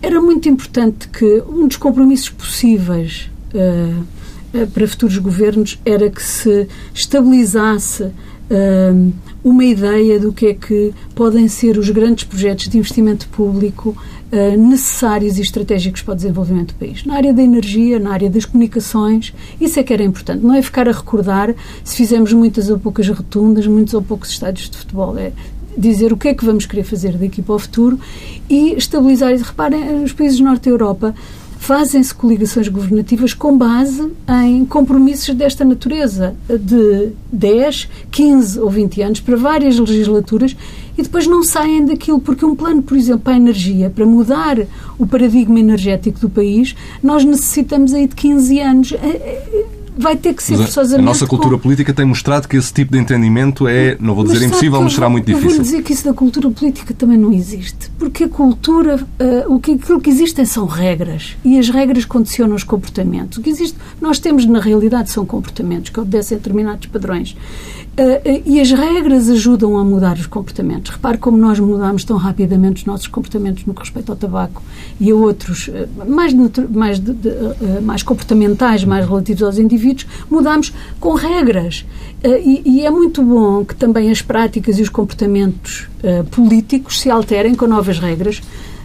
[0.05, 3.31] Era muito importante que um dos compromissos possíveis
[4.75, 8.12] para futuros governos era que se estabilizasse
[9.43, 13.97] uma ideia do que é que podem ser os grandes projetos de investimento público
[14.31, 17.03] uh, necessários e estratégicos para o desenvolvimento do país.
[17.05, 20.45] Na área da energia, na área das comunicações, isso é que era importante.
[20.45, 24.69] Não é ficar a recordar se fizemos muitas ou poucas rotundas, muitos ou poucos estádios
[24.69, 25.17] de futebol.
[25.17, 25.33] É
[25.76, 27.98] dizer o que é que vamos querer fazer daqui para o futuro
[28.48, 29.32] e estabilizar.
[29.32, 31.14] E reparem, os países do Norte da Europa
[31.64, 34.12] fazem-se coligações governativas com base
[34.44, 40.54] em compromissos desta natureza, de 10, 15 ou 20 anos, para várias legislaturas,
[40.96, 44.58] e depois não saem daquilo, porque um plano, por exemplo, para a energia, para mudar
[44.98, 50.35] o paradigma energético do país, nós necessitamos aí de 15 anos é, é, vai ter
[50.35, 51.00] que ser forçosamente...
[51.00, 51.62] A nossa cultura com...
[51.62, 54.92] política tem mostrado que esse tipo de entendimento é, não vou dizer mas impossível, mas
[54.92, 55.50] será muito difícil.
[55.50, 57.90] Eu vou dizer que isso da cultura política também não existe.
[57.98, 61.37] Porque a cultura, uh, o que, aquilo que existem são regras.
[61.44, 63.38] E as regras condicionam os comportamentos.
[63.38, 67.37] O que existe, nós temos na realidade são comportamentos que obedecem a determinados padrões.
[67.94, 70.90] Uh, e as regras ajudam a mudar os comportamentos.
[70.90, 74.61] Repare como nós mudamos tão rapidamente os nossos comportamentos no que respeita ao tabaco
[74.98, 76.35] e a outros uh, mais,
[76.70, 81.85] mais, de, de, uh, mais comportamentais, mais relativos aos indivíduos, mudamos com regras.
[82.24, 85.87] E, e, é muito bom que também as práticas e os comportamentos
[86.30, 88.40] políticos se alterem com novas regras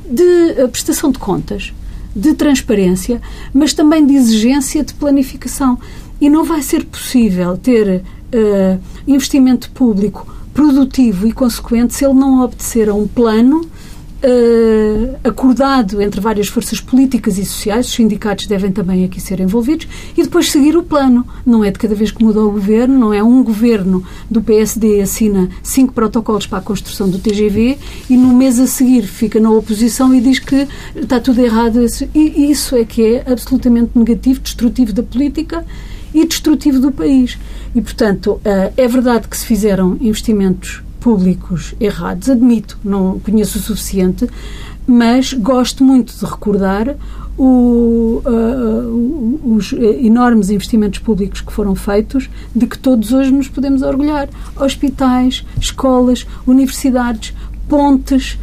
[0.05, 1.71] de prestação de contas,
[2.13, 3.21] de transparência,
[3.53, 5.79] mas também de exigência de planificação.
[6.19, 12.43] E não vai ser possível ter uh, investimento público produtivo e consequente se ele não
[12.43, 13.69] obedecer a um plano
[14.21, 19.87] Uh, acordado entre várias forças políticas e sociais, os sindicatos devem também aqui ser envolvidos,
[20.17, 21.25] e depois seguir o plano.
[21.45, 24.99] Não é de cada vez que muda o governo, não é um governo do PSD
[24.99, 27.77] assina cinco protocolos para a construção do TGV
[28.09, 31.79] e no mês a seguir fica na oposição e diz que está tudo errado.
[32.13, 35.65] E isso é que é absolutamente negativo, destrutivo da política
[36.13, 37.37] e destrutivo do país.
[37.75, 43.61] E, portanto, eh, é verdade que se fizeram investimentos públicos errados, admito, não conheço o
[43.61, 44.27] suficiente,
[44.85, 46.95] mas gosto muito de recordar
[47.37, 53.81] o, uh, os enormes investimentos públicos que foram feitos, de que todos hoje nos podemos
[53.81, 54.27] orgulhar.
[54.57, 57.33] Hospitais, escolas, universidades,
[57.69, 58.37] pontes,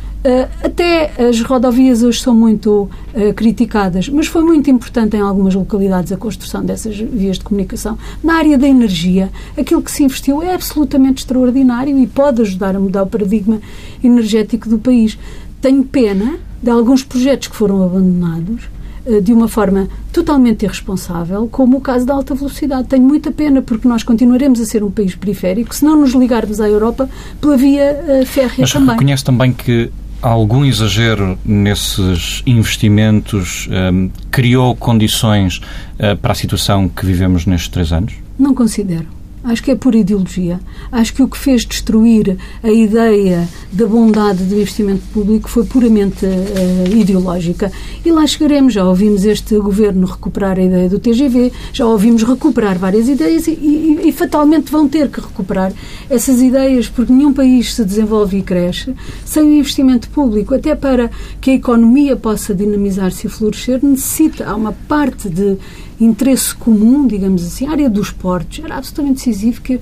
[0.62, 6.10] até as rodovias hoje são muito uh, criticadas, mas foi muito importante em algumas localidades
[6.10, 7.96] a construção dessas vias de comunicação.
[8.24, 12.80] Na área da energia, aquilo que se investiu é absolutamente extraordinário e pode ajudar a
[12.80, 13.60] mudar o paradigma
[14.02, 15.16] energético do país.
[15.60, 18.64] Tenho pena de alguns projetos que foram abandonados
[19.06, 22.88] uh, de uma forma totalmente irresponsável, como o caso da alta velocidade.
[22.88, 26.60] Tenho muita pena porque nós continuaremos a ser um país periférico se não nos ligarmos
[26.60, 27.08] à Europa
[27.40, 28.86] pela via férrea Mas também.
[28.86, 35.58] Mas reconhece também que algum exagero nesses investimentos um, criou condições
[35.98, 38.14] uh, para a situação que vivemos nestes três anos?
[38.38, 39.06] Não considero.
[39.46, 40.58] Acho que é por ideologia.
[40.90, 46.26] Acho que o que fez destruir a ideia da bondade do investimento público foi puramente
[46.26, 47.70] uh, ideológica.
[48.04, 48.74] E lá chegaremos.
[48.74, 53.52] Já ouvimos este governo recuperar a ideia do TGV, já ouvimos recuperar várias ideias e,
[53.52, 55.72] e, e fatalmente vão ter que recuperar
[56.10, 60.56] essas ideias, porque nenhum país se desenvolve e cresce sem o investimento público.
[60.56, 61.08] Até para
[61.40, 65.56] que a economia possa dinamizar-se e florescer, necessita, há uma parte de
[66.00, 69.80] interesse comum, digamos assim, a área dos portos, era absolutamente decisivo que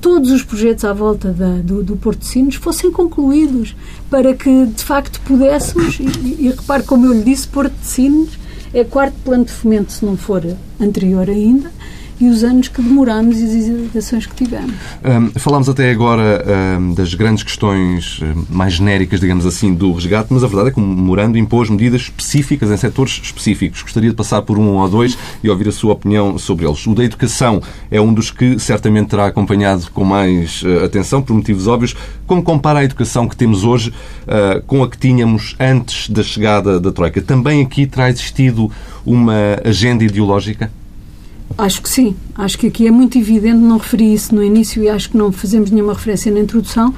[0.00, 3.74] todos os projetos à volta da, do, do, Porto de Sinos fossem concluídos
[4.10, 8.38] para que, de facto, pudéssemos, e, e, repare como eu lhe disse, Porto de Sinos
[8.74, 10.44] é quarto plano de fomento, se não for
[10.78, 11.72] anterior ainda,
[12.20, 14.74] e os anos que demoramos e as hesitações que tivemos.
[15.04, 16.44] Um, falámos até agora
[16.78, 20.80] um, das grandes questões mais genéricas, digamos assim, do resgate, mas a verdade é que
[20.80, 23.82] o memorando impôs medidas específicas em setores específicos.
[23.82, 26.86] Gostaria de passar por um ou dois e ouvir a sua opinião sobre eles.
[26.86, 31.34] O da educação é um dos que certamente terá acompanhado com mais uh, atenção, por
[31.34, 31.94] motivos óbvios.
[32.26, 36.78] Como compara a educação que temos hoje uh, com a que tínhamos antes da chegada
[36.78, 37.20] da Troika?
[37.20, 38.70] Também aqui terá existido
[39.04, 40.70] uma agenda ideológica?
[41.56, 42.16] Acho que sim.
[42.34, 45.30] Acho que aqui é muito evidente, não referi isso no início e acho que não
[45.30, 46.92] fazemos nenhuma referência na introdução,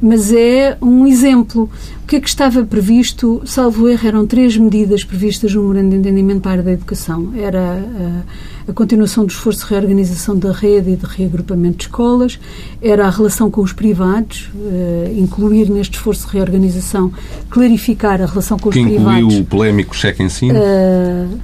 [0.00, 1.68] mas é um exemplo.
[2.02, 3.42] O que é que estava previsto?
[3.44, 7.32] Salvo erro, eram três medidas previstas no Memorando de Entendimento para a área da educação.
[7.36, 8.22] Era a, eh,
[8.68, 12.40] a continuação do esforço de reorganização da rede e de reagrupamento de escolas,
[12.80, 17.12] era a relação com os privados, uh, incluir neste esforço de reorganização,
[17.48, 19.12] clarificar a relação com os que privados.
[19.12, 20.58] Que incluiu o polémico cheque ensino?
[20.58, 21.38] Uh,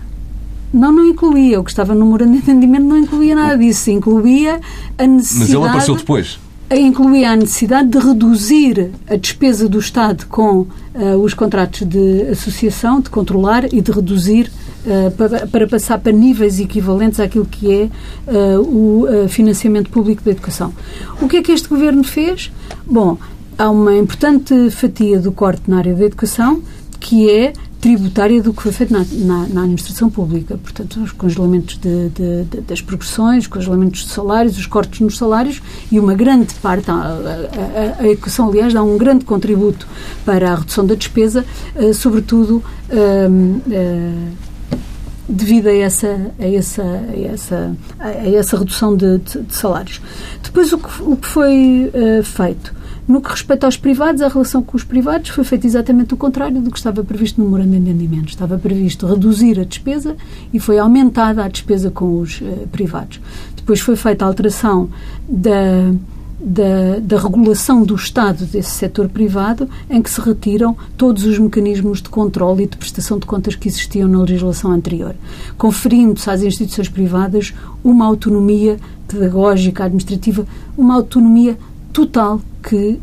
[0.73, 1.61] não, não incluía.
[1.61, 3.91] O que estava no memorando de entendimento não incluía nada disso.
[3.91, 4.61] Incluía
[4.99, 5.51] a necessidade...
[5.51, 6.39] Mas ele apareceu depois?
[6.69, 13.01] Incluía a necessidade de reduzir a despesa do Estado com uh, os contratos de associação,
[13.01, 14.51] de controlar e de reduzir
[14.85, 17.91] uh, para, para, passar para níveis equivalentes àquilo que é
[18.27, 20.75] uh, o financiamento público da educação.
[21.21, 22.51] O que é que este Governo fez?
[22.85, 23.17] Bom,
[23.57, 26.63] há uma importante fatia do corte na área da educação
[26.99, 30.59] que é tributária do que foi feito na, na, na administração pública.
[30.59, 35.17] Portanto, os congelamentos de, de, de, das progressões, os congelamentos de salários, os cortes nos
[35.17, 39.87] salários e uma grande parte, a, a, a, educação, aliás, dá um grande contributo
[40.25, 44.33] para a redução da despesa, uh, sobretudo uh, uh,
[45.29, 50.01] devido a essa, a essa, a essa, a essa redução de, de, de salários.
[50.43, 51.91] Depois, o que, o que foi
[52.23, 52.76] feito?
[53.09, 56.61] No que respeita aos privados, a relação com os privados foi feita exatamente o contrário
[56.61, 58.29] do que estava previsto no memorando de entendimento.
[58.29, 60.17] Estava previsto reduzir a despesa
[60.53, 63.21] e foi aumentada a despesa com os uh, privados.
[63.55, 64.89] Depois foi feita a alteração
[65.29, 65.93] da,
[66.41, 72.03] da, da, regulação do Estado desse setor privado, em que se retiram todos os mecanismos
[72.03, 75.15] de controle e de prestação de contas que existiam na legislação anterior,
[75.57, 80.45] conferindo-se às instituições privadas uma autonomia pedagógica, administrativa,
[80.77, 81.57] uma autonomia
[81.97, 83.01] total que, uh,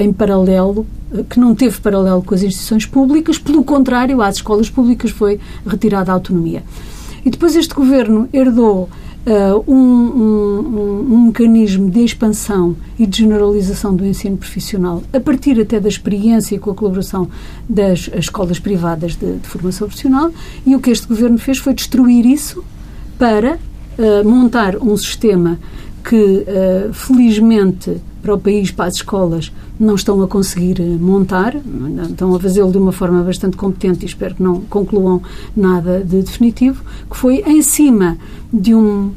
[0.00, 4.68] em paralelo, eh, que não teve paralelo com as instituições públicas, pelo contrário, às escolas
[4.68, 6.64] públicas foi retirada a autonomia.
[7.24, 8.88] E depois este governo herdou
[9.24, 15.60] uh, um, um, um, mecanismo de expansão e de generalização do ensino profissional, a partir
[15.60, 17.28] até da experiência e com a colaboração
[17.68, 20.32] das escolas privadas de, de formação profissional,
[20.66, 22.64] e o que este governo fez foi destruir isso
[23.16, 23.58] para
[23.96, 25.56] uh, montar um sistema
[26.02, 31.54] que, uh, felizmente, para o país, para as escolas, não estão a conseguir eh, montar,
[32.08, 35.20] estão a fazê-lo de uma forma bastante competente e espero que não concluam
[35.54, 38.16] nada de definitivo, que foi em cima
[38.52, 39.12] de um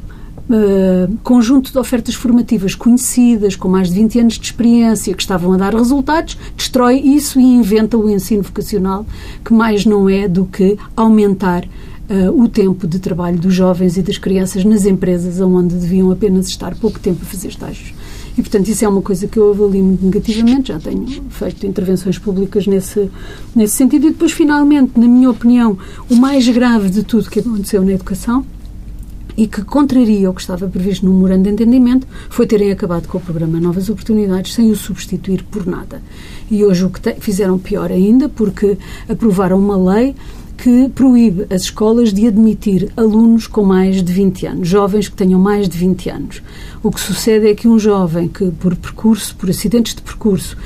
[0.50, 5.52] Uh, conjunto de ofertas formativas conhecidas, com mais de 20 anos de experiência, que estavam
[5.52, 9.04] a dar resultados, destrói isso e inventa o ensino vocacional,
[9.44, 14.02] que mais não é do que aumentar uh, o tempo de trabalho dos jovens e
[14.02, 17.92] das crianças nas empresas, onde deviam apenas estar pouco tempo a fazer estágios.
[18.38, 22.18] E, portanto, isso é uma coisa que eu avalio muito negativamente, já tenho feito intervenções
[22.18, 23.10] públicas nesse,
[23.52, 24.06] nesse sentido.
[24.06, 25.76] E depois, finalmente, na minha opinião,
[26.08, 28.46] o mais grave de tudo que aconteceu na educação
[29.36, 33.18] e que contraria o que estava previsto no memorando de entendimento foi terem acabado com
[33.18, 36.00] o programa Novas Oportunidades sem o substituir por nada.
[36.48, 40.14] E hoje o que fizeram pior ainda, porque aprovaram uma lei
[40.58, 45.40] que proíbe as escolas de admitir alunos com mais de 20 anos, jovens que tenham
[45.40, 46.42] mais de 20 anos.
[46.82, 50.56] O que sucede é que um jovem que, por percurso, por acidentes de percurso,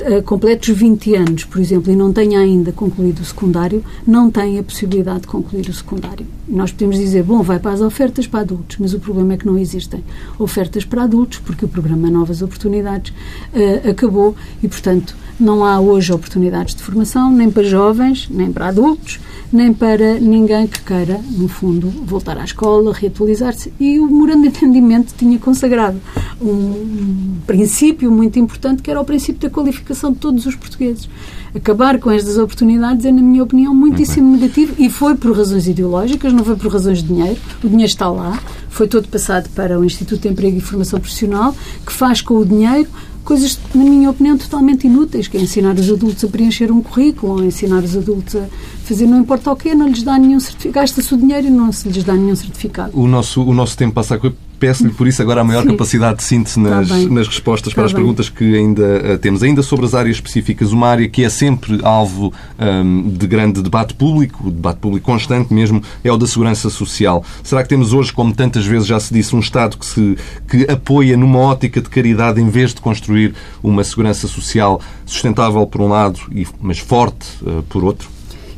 [0.00, 4.30] uh, complete os 20 anos, por exemplo, e não tenha ainda concluído o secundário, não
[4.30, 6.26] tem a possibilidade de concluir o secundário.
[6.48, 9.46] Nós podemos dizer, bom, vai para as ofertas para adultos, mas o problema é que
[9.46, 10.02] não existem
[10.38, 13.12] ofertas para adultos, porque o programa Novas Oportunidades
[13.54, 18.68] uh, acabou e, portanto, não há hoje oportunidades de formação, nem para jovens, nem para
[18.68, 19.20] adultos,
[19.52, 23.72] nem para ninguém que queira, no fundo, voltar à escola, reatualizar-se.
[23.78, 26.00] E o Morando de Entendimento tinha consagrado
[26.40, 31.08] um princípio muito importante, que era o princípio da qualificação de todos os portugueses.
[31.54, 36.32] Acabar com estas oportunidades é, na minha opinião, muitíssimo negativo e foi por razões ideológicas,
[36.32, 37.38] não foi por razões de dinheiro.
[37.62, 41.54] O dinheiro está lá, foi todo passado para o Instituto de Emprego e Formação Profissional,
[41.84, 42.88] que faz com o dinheiro
[43.24, 47.32] coisas, na minha opinião, totalmente inúteis, que é ensinar os adultos a preencher um currículo,
[47.34, 48.46] ou ensinar os adultos a
[48.84, 51.72] fazer não importa o quê, não lhes dá nenhum certificado, gasta-se o dinheiro e não
[51.72, 52.98] se lhes dá nenhum certificado.
[52.98, 54.18] O nosso, o nosso tempo passa a
[54.62, 55.70] Peço-lhe, por isso, agora a maior Sim.
[55.70, 58.00] capacidade de síntese nas, tá nas respostas para as bem.
[58.00, 59.42] perguntas que ainda uh, temos.
[59.42, 63.92] Ainda sobre as áreas específicas, uma área que é sempre alvo um, de grande debate
[63.92, 67.24] público, debate público constante mesmo, é o da segurança social.
[67.42, 70.16] Será que temos hoje, como tantas vezes já se disse, um Estado que, se,
[70.48, 73.34] que apoia numa ótica de caridade em vez de construir
[73.64, 76.20] uma segurança social sustentável por um lado,
[76.60, 78.08] mas forte uh, por outro?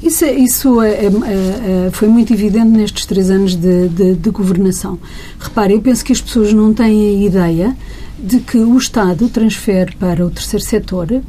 [0.05, 4.99] Isso, isso é, é, é, foi muito evidente nestes três anos de, de, de governação.
[5.41, 7.75] Repare, eu penso que as pessoas não têm a ideia
[8.19, 11.23] de que o Estado transfere para o terceiro setor,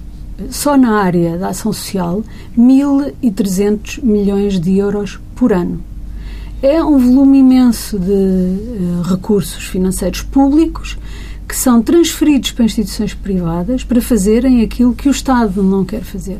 [0.49, 2.21] só na área da ação social,
[2.57, 5.80] 1.300 milhões de euros por ano.
[6.61, 10.97] É um volume imenso de uh, recursos financeiros públicos
[11.47, 16.39] que são transferidos para instituições privadas para fazerem aquilo que o Estado não quer fazer.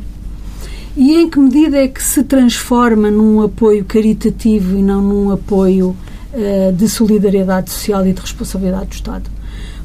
[0.96, 5.94] E em que medida é que se transforma num apoio caritativo e não num apoio
[6.32, 9.30] uh, de solidariedade social e de responsabilidade do Estado?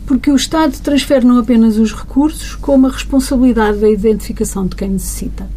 [0.05, 4.89] Porque o Estado transfere não apenas os recursos, como a responsabilidade da identificação de quem
[4.89, 5.49] necessita.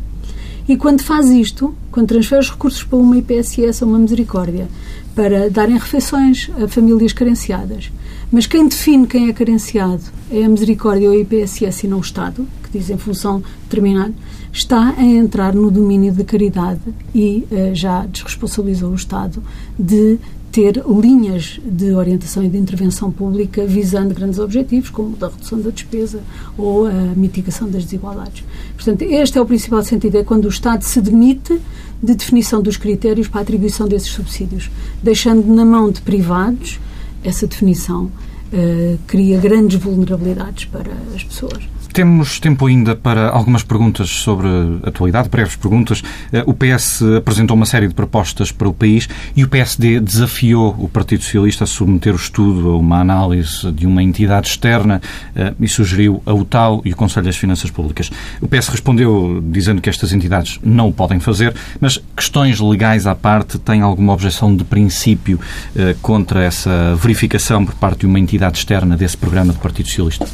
[0.67, 4.67] E quando faz isto, quando transfere os recursos para uma IPSS ou uma misericórdia,
[5.15, 7.93] para darem refeições a famílias carenciadas,
[8.35, 12.01] mas quem define quem é carenciado é a misericórdia ou a IPSS e não o
[12.01, 14.13] Estado, que diz em função determinada,
[14.53, 16.81] está a entrar no domínio da caridade
[17.15, 19.41] e uh, já desresponsabilizou o Estado
[19.79, 20.19] de
[20.51, 25.71] ter linhas de orientação e de intervenção pública visando grandes objetivos, como a redução da
[25.71, 26.21] despesa
[26.59, 28.43] ou a mitigação das desigualdades.
[28.75, 31.61] Portanto, este é o principal sentido, é quando o Estado se demite
[32.03, 36.81] de definição dos critérios para a atribuição desses subsídios, deixando na mão de privados
[37.25, 41.65] essa definição uh, cria grandes vulnerabilidades para as pessoas.
[41.95, 44.49] Temos tempo ainda para algumas perguntas sobre
[44.83, 46.03] atualidade, breves perguntas.
[46.33, 50.75] Eh, o PS apresentou uma série de propostas para o país e o PSD desafiou
[50.77, 55.01] o Partido Socialista a submeter o estudo a uma análise de uma entidade externa
[55.37, 58.11] eh, e sugeriu a UTAU e o Conselho das Finanças Públicas.
[58.41, 63.15] O PS respondeu dizendo que estas entidades não o podem fazer, mas questões legais à
[63.15, 65.39] parte, tem alguma objeção de princípio
[65.77, 70.27] eh, contra essa verificação por parte de uma entidade externa desse programa do Partido Socialista?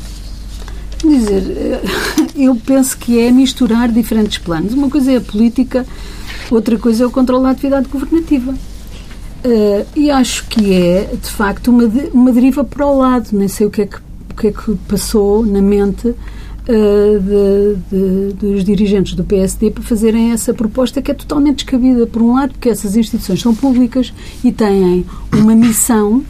[1.08, 1.82] Dizer, eh,
[2.44, 4.72] eu penso que é misturar diferentes planos.
[4.72, 5.86] Uma coisa é a política,
[6.50, 8.52] outra coisa é o controle da atividade governativa.
[8.52, 13.28] Uh, e acho que é, de facto, uma, uma deriva para o lado.
[13.32, 16.16] Nem sei o que é que, o que, é que passou na mente uh,
[17.20, 22.06] de, de, dos dirigentes do PSD para fazerem essa proposta que é totalmente descabida.
[22.06, 24.12] Por um lado, porque essas instituições são públicas
[24.44, 26.22] e têm uma missão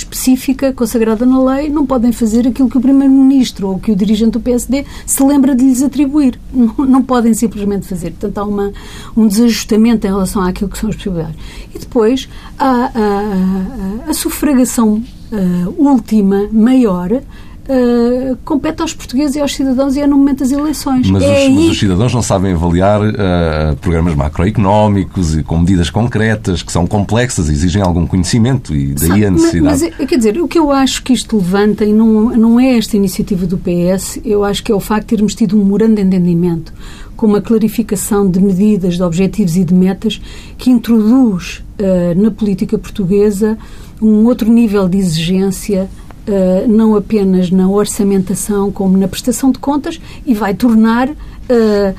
[0.00, 4.32] específica, consagrada na lei, não podem fazer aquilo que o Primeiro-Ministro ou que o dirigente
[4.32, 6.38] do PSD se lembra de lhes atribuir.
[6.52, 8.10] Não, não podem simplesmente fazer.
[8.10, 8.72] Portanto, há uma,
[9.16, 11.36] um desajustamento em relação àquilo que são as possibilidades.
[11.74, 12.28] E depois,
[12.58, 17.22] a, a, a, a sufragação uh, última, maior,
[17.68, 21.08] Uh, compete aos portugueses e aos cidadãos e é no momento das eleições.
[21.08, 25.88] Mas, é os, mas os, cidadãos não sabem avaliar uh, programas macroeconómicos e com medidas
[25.88, 29.82] concretas que são complexas, exigem algum conhecimento e daí Sabe, a necessidade.
[29.82, 32.76] Mas, mas, quer dizer, o que eu acho que isto levanta, e não, não é
[32.76, 35.96] esta iniciativa do PS, eu acho que é o facto de termos tido um morando
[35.96, 36.72] de entendimento
[37.20, 40.18] com uma clarificação de medidas, de objetivos e de metas
[40.56, 43.58] que introduz uh, na política portuguesa
[44.00, 45.86] um outro nível de exigência
[46.30, 51.94] Uh, não apenas na orçamentação, como na prestação de contas, e vai tornar uh,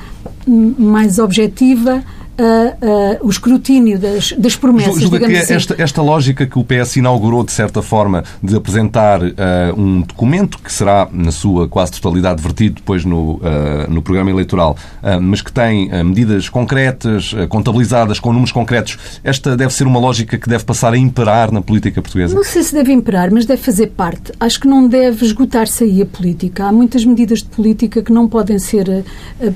[0.78, 2.02] mais objetiva
[2.42, 5.02] uh, o escrutínio das, das promessas.
[5.02, 5.54] Julga que assim.
[5.54, 9.32] esta, esta lógica que o PS inaugurou, de certa forma, de apresentar uh,
[9.76, 13.40] um documento que será, na sua quase totalidade, vertido depois no,
[13.88, 14.76] no programa eleitoral,
[15.20, 20.48] mas que tem medidas concretas, contabilizadas com números concretos, esta deve ser uma lógica que
[20.48, 22.34] deve passar a imperar na política portuguesa?
[22.34, 24.32] Não sei se deve imperar, mas deve fazer parte.
[24.40, 26.64] Acho que não deve esgotar-se aí a política.
[26.64, 29.04] Há muitas medidas de política que não podem ser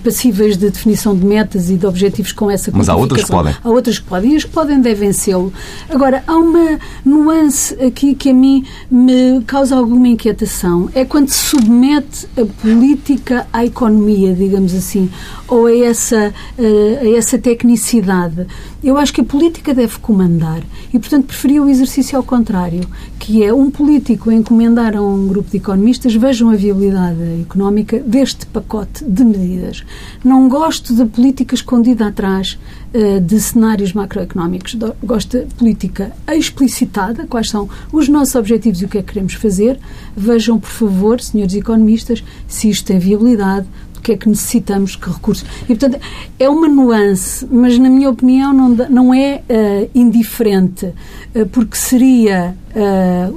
[0.05, 3.55] passíveis de definição de metas e de objetivos com essa Mas há outras que podem.
[3.63, 5.53] Há outras que podem e as que podem devem sê-lo.
[5.89, 10.91] Agora, há uma nuance aqui que a mim me causa alguma inquietação.
[10.95, 15.11] É quando se submete a política à economia, digamos assim,
[15.49, 18.47] ou a essa, eh, a essa tecnicidade.
[18.83, 20.63] Eu acho que a política deve comandar
[20.93, 22.87] e, portanto, preferia o exercício ao contrário,
[23.19, 28.47] que é um político encomendar a um grupo de economistas vejam a viabilidade económica deste
[28.47, 29.85] pacote de medidas.
[30.25, 32.56] Não gosto da política escondida atrás
[32.95, 34.77] uh, de cenários macroeconómicos.
[35.03, 39.35] Gosto de política explicitada, quais são os nossos objetivos e o que é que queremos
[39.35, 39.79] fazer.
[40.17, 43.67] Vejam, por favor, senhores economistas, se isto tem viabilidade,
[44.07, 45.45] que é que necessitamos, que recursos.
[45.65, 46.01] E, portanto,
[46.39, 52.55] é uma nuance, mas, na minha opinião, não, não é uh, indiferente, uh, porque seria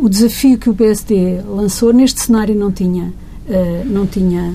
[0.02, 3.14] o desafio que o PSD lançou, neste cenário não tinha,
[3.86, 4.54] não tinha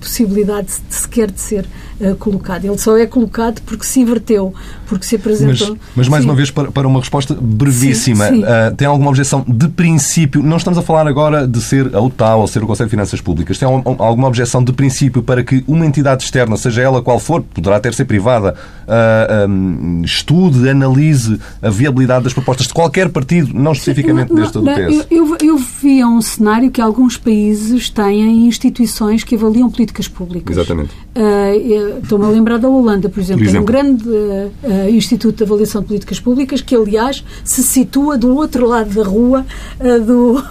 [0.00, 1.66] possibilidade de, sequer de ser
[2.00, 2.64] uh, colocado.
[2.64, 4.54] Ele só é colocado porque se inverteu,
[4.86, 5.70] porque se apresentou.
[5.70, 6.28] Mas, mas mais sim.
[6.28, 8.42] uma vez, para, para, uma resposta brevíssima, sim, sim.
[8.42, 10.42] Uh, tem alguma objeção de princípio?
[10.42, 13.20] Não estamos a falar agora de ser a UTAL ou ser o Conselho de Finanças
[13.20, 13.58] Públicas.
[13.58, 17.76] Tem alguma objeção de princípio para que uma entidade externa, seja ela qual for, poderá
[17.76, 18.54] até ser privada,
[18.86, 24.36] uh, ah, um, estude, analise a viabilidade das propostas de qualquer partido, não especificamente não,
[24.36, 25.06] desta do PS?
[25.10, 30.56] Eu, eu, eu via um cenário que alguns países têm instituições que avaliam políticas públicas.
[30.56, 30.90] Exatamente.
[31.14, 33.50] Uh, Estou-me a lembrar da Holanda, por exemplo, por exemplo.
[33.50, 38.34] tem um grande uh, Instituto de Avaliação de Políticas Públicas que, aliás, se situa do
[38.34, 39.46] outro lado da rua
[39.80, 40.42] uh, do,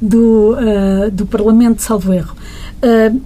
[0.00, 0.56] do,
[1.12, 2.34] do Parlamento, salvo erro.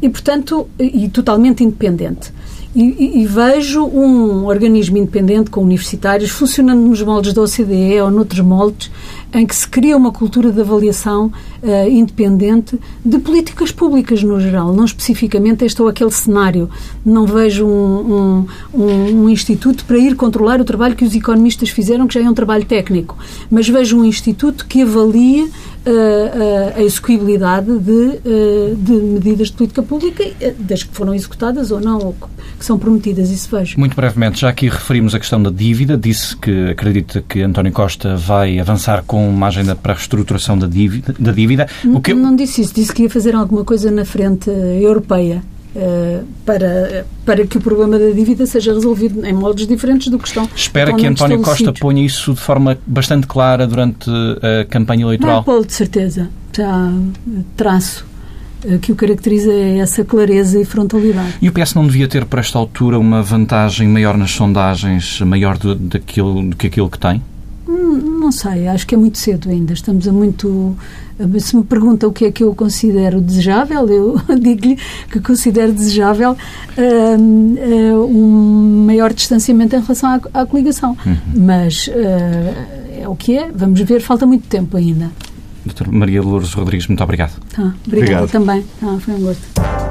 [0.01, 2.33] e, portanto, e totalmente independente.
[2.75, 8.41] E, e, vejo um organismo independente com universitários funcionando nos moldes da OCDE ou noutros
[8.41, 8.91] moldes
[9.33, 11.27] em que se cria uma cultura de avaliação
[11.63, 16.71] uh, independente de políticas públicas no geral, não especificamente este ou aquele cenário.
[17.05, 22.07] Não vejo um, um, um, instituto para ir controlar o trabalho que os economistas fizeram,
[22.07, 23.17] que já é um trabalho técnico,
[23.51, 25.51] mas vejo um instituto que avalie
[25.87, 30.25] a, a execuibilidade de, de, medidas de política pública,
[30.59, 32.17] das que foram executadas ou não, ou
[32.59, 33.79] que são prometidas, isso vejo.
[33.79, 38.17] Muito brevemente, já aqui referimos a questão da dívida, disse que acredita que António Costa
[38.17, 41.15] vai avançar com uma agenda para a reestruturação da dívida.
[41.19, 41.67] Da dívida.
[41.87, 42.13] O que...
[42.15, 45.43] Não disse isso, disse que ia fazer alguma coisa na frente europeia.
[45.77, 50.27] Uh, para, para que o problema da dívida seja resolvido em moldes diferentes do que
[50.27, 50.49] estão.
[50.57, 55.45] Espera que António Costa ponha isso de forma bastante clara durante a campanha eleitoral?
[55.47, 56.31] Não, de certeza.
[56.57, 56.91] Já
[57.55, 58.05] traço
[58.65, 61.35] eh, que o caracteriza é essa clareza e frontalidade.
[61.41, 65.57] E o PS não devia ter, para esta altura, uma vantagem maior nas sondagens, maior
[65.57, 67.23] do, daquilo, do que aquilo que tem?
[67.69, 69.75] Hum, não sei, acho que é muito cedo ainda.
[69.75, 70.75] Estamos a muito.
[71.41, 74.79] Se me pergunta o que é que eu considero desejável, eu digo-lhe
[75.11, 80.97] que considero desejável uh, um maior distanciamento em relação à, à coligação.
[81.05, 81.17] Uhum.
[81.37, 85.11] Mas uh, é o que é, vamos ver, falta muito tempo ainda.
[85.65, 87.39] Doutora Maria Lourdes Rodrigues, muito obrigado.
[87.55, 88.31] Tá, obrigada obrigado.
[88.31, 88.65] também.
[88.81, 89.88] Tá, foi um gosto.